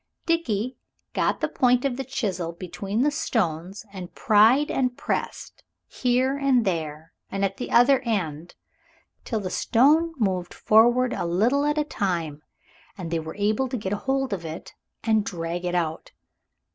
[0.25, 0.77] Dickie
[1.13, 6.65] got the point of the chisel between the stones and pried and pressed here and
[6.65, 8.55] there, and at the other end
[9.25, 12.41] till the stone moved forward a little at a time,
[12.97, 16.11] and they were able to get hold of it, and drag it out.